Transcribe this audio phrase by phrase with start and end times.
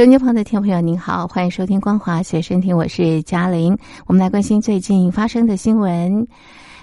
[0.00, 3.76] 收音机旁的听众朋友，您好，欢迎收听光华随身听，我是嘉玲。
[4.06, 6.26] 我们来关心最近发生的新闻。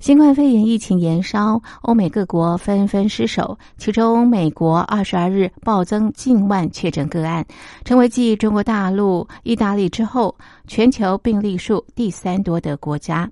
[0.00, 7.44] 新冠肺炎疫情延烧，欧美各国纷纷失守，其中美国二十二日暴增近万确诊个案，
[7.84, 10.34] 成为继中国大陆、意大利之后，
[10.66, 13.30] 全球病例数第三多的国家。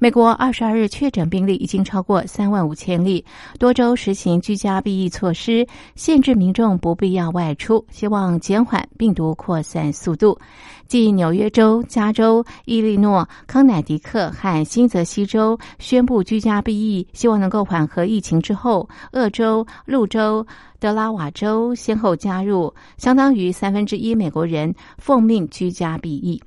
[0.00, 3.24] 美国二十二日确诊病例已经超过三万五千例，
[3.58, 5.66] 多州实行居家避疫措施，
[5.96, 10.38] 限制民众不必要外出，希望减缓病毒扩散速度。
[10.86, 20.46] 继纽约州、加州、伊利诺、康乃狄克和新泽西州宣布居家避疫，希望能够缓和疫情之后，俄州、路州、
[20.78, 26.40] 德拉瓦州先后加入，相当于三分之一美国人奉命居家避疫。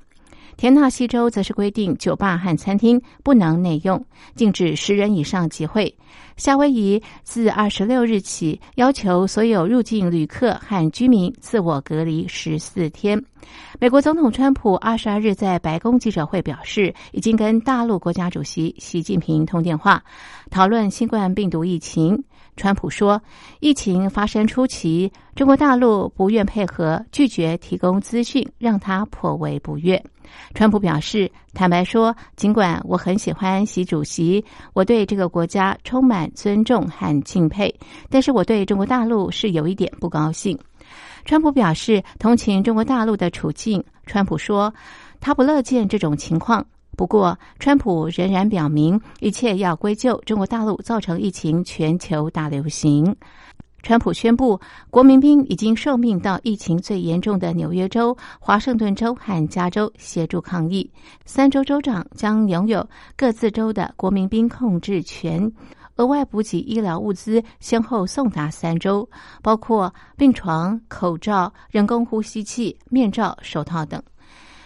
[0.62, 4.00] 田纳西州则是规定酒吧和餐厅不能内用，
[4.36, 5.92] 禁止十人以上集会。
[6.36, 13.20] 夏威夷自二十六日起要求所有入境旅客和居民自我隔离十四天。
[13.80, 20.00] 美国总统川普二十二日在白宫记者会表示，已经跟大陆国家主席习近平通电话，
[20.48, 22.22] 讨论新冠病毒疫情。
[22.54, 23.20] 川普说，
[23.60, 30.02] 疫情发生初期，中国大陆不愿配合，拒绝提供资讯，让他颇为不悦。
[30.54, 34.44] 川普表示：“坦白说，尽管我很喜欢习主席，
[34.74, 37.74] 我对这个国家充满尊重和敬佩，
[38.10, 40.58] 但是我对中国大陆是有一点不高兴。”
[41.24, 43.82] 川普表示同情中国大陆的处境。
[44.04, 44.74] 川普说
[45.20, 53.16] ：“他不乐见这种情况。”不过，川普仍然表明，一切要归咎中国大陆造成疫情全球大流行。
[53.82, 54.60] 川普宣布，
[54.90, 60.88] 国民兵已经受命到疫情最严重的纽约州、华盛顿州和加州协助抗疫。
[61.24, 65.50] 三州州长将拥有各自州的国民兵控制权，
[65.96, 69.08] 额外补给医疗物资先后送达三州，
[69.42, 74.00] 包括病床、口罩、人工呼吸器、面罩、手套等。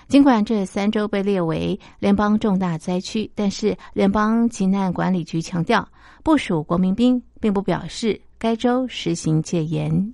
[0.09, 5.89] 尽管这三州被列为联邦重大灾区，但是联邦急难管理局强调，
[6.23, 8.21] 部署国民兵并不表示。
[8.39, 10.13] 该州实行戒严。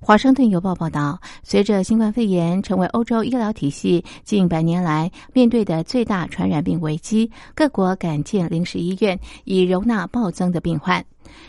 [0.00, 11.04] 华盛顿邮报报道，随着新冠肺炎成为欧洲医疗体系近百年来面对的最大传染病危机，各国赶建临时医院以容纳暴增的病患。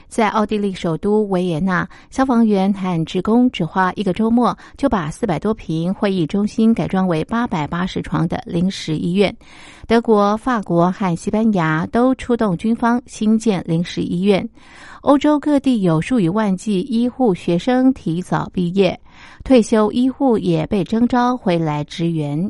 [0.07, 9.35] 在奥地利首都维也纳，消防员和职工只花一个周末就把四百多平会议中心改装为八百八十床的临时医院。
[9.87, 14.47] 德国、法国和西班牙都出动军方新建临时医院。
[15.01, 18.97] 欧洲各地有数以万计医护学生提早毕业，
[19.43, 22.49] 退休医护也被征召回来支援。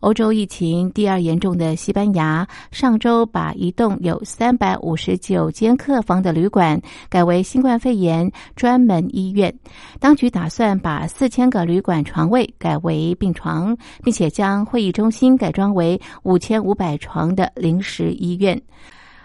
[0.00, 9.52] 欧洲疫情第二严重的西班牙，上周把一栋有三百五十九间客房的旅馆改为新冠肺炎专门医院。
[10.00, 18.60] 当局打算把四千个旅馆床位改为病床，并且将会议中心改装为五千五百床的临时医院。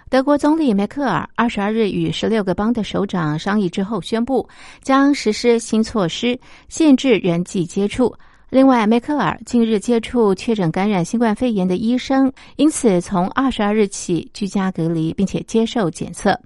[0.09, 4.47] 德国总理梅克尔二十二日与十六个邦的首长商议之后，宣布
[4.81, 8.15] 将实施新措施，限制人际接触。
[8.49, 16.39] 另外，梅克尔近日接触确诊感染新冠肺炎的医生，因此从二十二日起居家隔离，并且接受检测。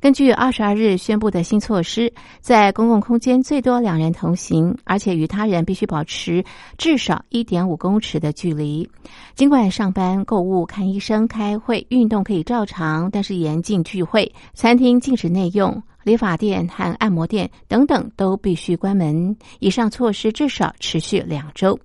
[0.00, 6.44] 根据二十二日宣布的新措施，在公共空间最多两人同行，而且与他人必须保持
[6.76, 8.88] 至少一点五公尺的距离。
[9.34, 15.82] 尽管上班、购物、看医生、开会、运动可以照常，但是严禁聚会，餐厅禁止内用。
[16.04, 19.36] 理发店和按摩店等等都必须关门。
[19.58, 21.78] 以上措施至少持续两周。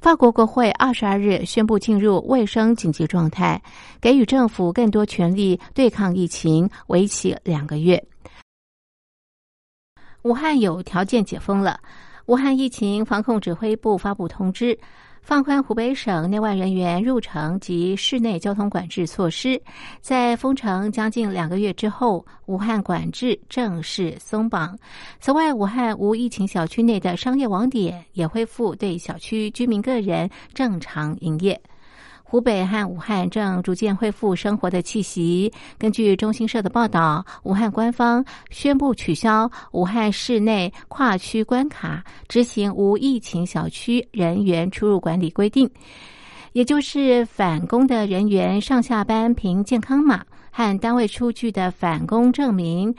[0.00, 3.60] 法国国会二十二日宣布进入卫生紧急状态，
[4.00, 8.02] 给予政府更多权力对抗疫情，为期两个月。
[10.22, 11.80] 武汉有条件解封了。
[12.26, 14.78] 武汉疫情防控指挥部发布通知。
[15.28, 19.60] 放宽湖北省内外人员入城及室内交通管制措施，
[20.00, 24.74] 在封城将近两个月之后，武汉管制正式松绑。
[25.20, 31.60] 此外，武汉无疫情小区内的商业网点也恢复对小区居民个人正常营业。
[32.30, 35.50] 湖北和武汉正逐渐恢复生活的气息。
[35.78, 45.70] 根据中新社的报道，武汉官方宣布取消武汉市内跨区关卡，执行无疫情小区人员出入管理规定，
[46.52, 52.94] 也就是返工的人员上下班凭健康码和单位出具的返工证明。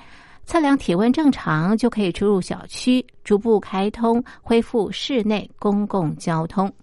[0.47, 6.73] 测量体温正常就可以出入小区，逐步开通恢复室内公共交通。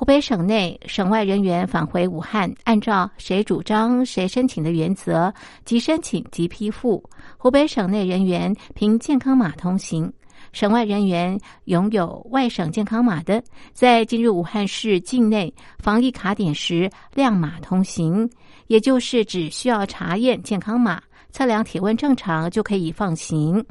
[0.00, 5.30] 湖北省内省外人员返回武汉，按照谁主张谁申请的原则，
[5.66, 7.04] 即申请即批复。
[7.36, 10.10] 湖北省内人员凭健康码通行，
[10.52, 13.44] 省外人员拥有外省健康码的，
[13.74, 18.26] 在进入武汉市境内防疫卡点时亮码通行，
[18.68, 20.98] 也就是只需要查验健康码。
[21.30, 23.62] 测量体温正常就可以放行。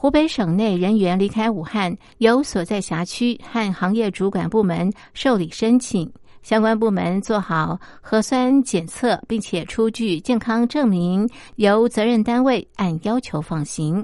[0.00, 6.10] 湖北省内人员离开武汉，由所在辖区和行业主管部门受理申请，
[6.40, 14.02] 相关部门做好核酸检测，并且出具健康证明，由责任单位按要求放行。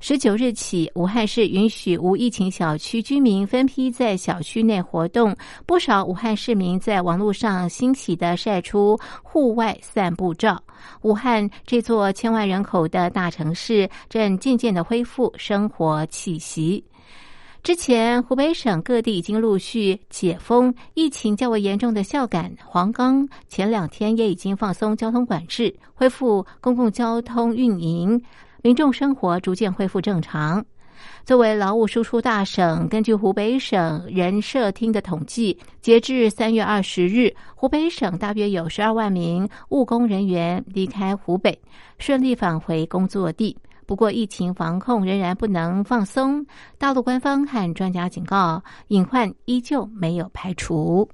[0.00, 5.34] 十九日起，武汉市允许无疫情小区居民分批在小区内活动。
[5.64, 10.62] 不少武汉市民在网络上欣喜的晒出户外散步照。
[11.02, 16.84] 武汉这座千万人口的大城市正渐渐的恢复生活气息。
[17.62, 28.22] 之前，湖北省各地已经陆续解封，疫情较为严重的孝感、黄冈前两天也已经放松交通管制，恢复公共交通运营。
[28.64, 30.64] 民众生活逐渐恢复正常。
[31.26, 41.60] 作为劳务输出大省，根据湖北省人社厅的统计，截至三月二十日，湖北省大约有十二万名务工人员离开湖北，
[41.98, 43.54] 顺利返回工作地。
[43.84, 46.46] 不过，疫情防控仍然不能放松。
[46.78, 51.06] 大陆官方和专家警告，隐患依旧没有排除。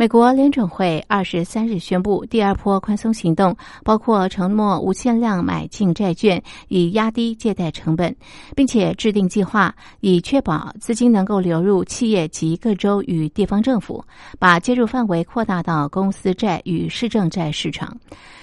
[0.00, 3.54] 美国联准会二十三日宣布第二波宽松行动，
[3.84, 8.16] 包括承诺无限量买进债券，以压低借贷成本，
[8.56, 14.02] 并且制定计划，以确保资金能够流入企业及各州与地方政府，
[14.38, 17.94] 把介入范围扩大到公司债与市政债市场。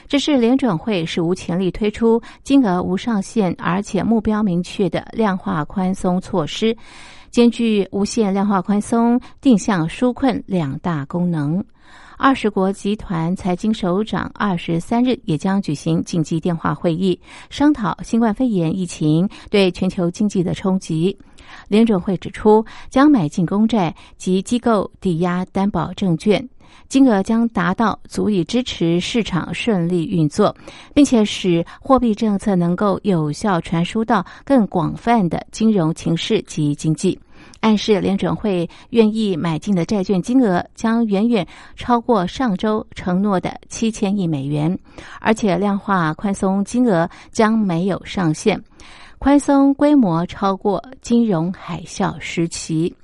[0.08, 6.78] 这是联准会史无前例推出金额无上限而且目标明确的量化宽松措施。
[7.32, 11.64] 兼具无限量化宽松、定向纾困两大功能。
[12.20, 17.18] 二十国集团财经首长二十三日也将举行紧急电话会议，
[17.52, 21.16] 商讨新冠肺炎疫情对全球经济的冲击。
[21.68, 26.44] 联准会指出，将买进公债及机构抵押担保证券，
[26.90, 30.54] 金额将达到足以支持市场顺利运作，
[30.96, 37.18] 并且使货币政策能够有效传输到更广泛的金融情势及经济。
[37.60, 41.46] 暗示联准会愿意买进的债券金额将远远
[41.76, 44.78] 超过上周承诺的七千亿美元，
[45.20, 48.62] 而且量化宽松金额将没有上限，
[49.18, 52.96] 宽松规模超过金融海啸时期。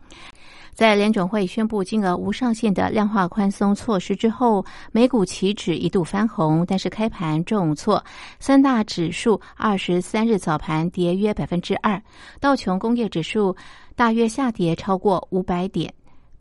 [0.73, 8.03] 在联准会宣布金额无上限的量化宽松措施之后，美股期指一度翻红，但是开盘重挫，
[8.39, 12.01] 三大指数二十三日早盘跌约百分之二，
[12.39, 13.55] 道琼工业指数。
[13.95, 15.93] 大约下跌超过五百点。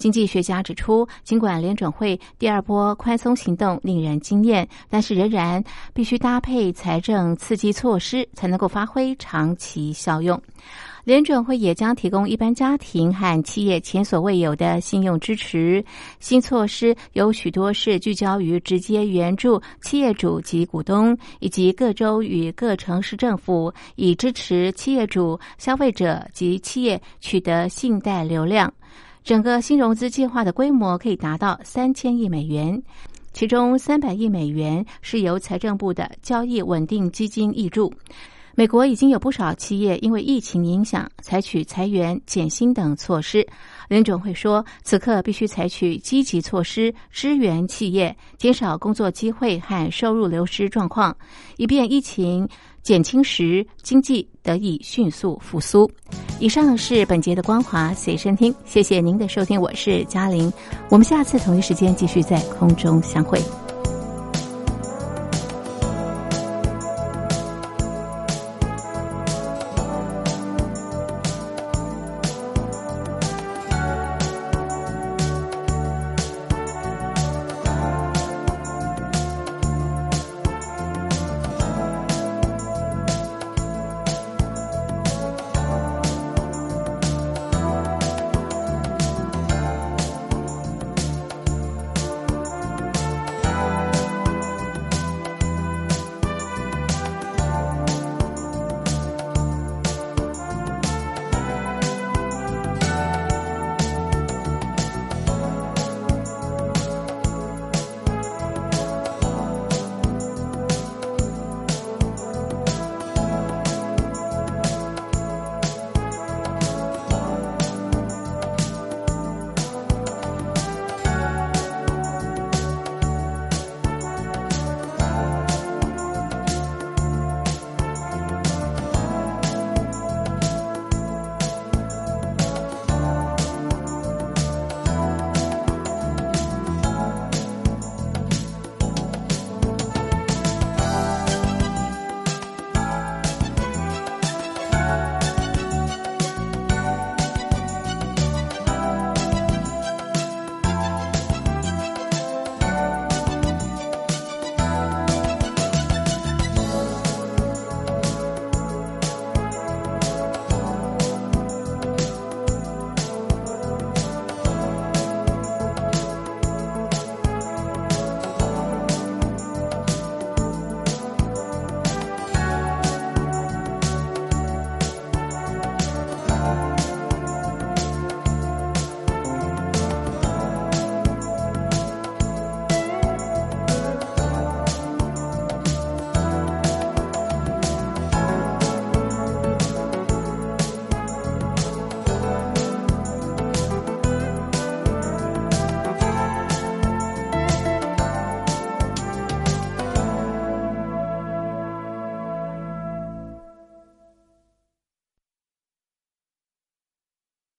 [0.03, 5.63] 经济学家指出，尽管联准会第二波宽松行动令人惊艳，但是仍然
[5.95, 10.43] 必须搭配财政刺激措施，才能够发挥长期效用。
[11.05, 15.85] 联准会也将提供一般家庭和企业前所未有的信用支持。
[16.19, 28.73] 新措施有许多是聚焦于直接援助企业主及股东，以及各州与各城市政府，以支持企业主、消费者及企业取得信贷流量。
[29.25, 32.83] 整个新融资计划的规模可以达到三千亿美元，
[33.33, 37.93] 其中三百亿美元是由财政部的交易稳定基金挹注。
[38.55, 43.47] 美国已经有不少企业因为疫情影响，采取裁员、减薪等措施。
[43.89, 51.17] 联准会说，此刻必须采取积极措施支援企业，减少工作机会和收入流失状况，
[51.57, 52.47] 以便疫情
[52.83, 55.91] 减轻时经济得以迅速复苏。
[56.43, 60.53] 以上是本节的光华随身听，谢谢您的收听，我是嘉玲，
[60.89, 63.41] 我们下次同一时间继续在空中相会。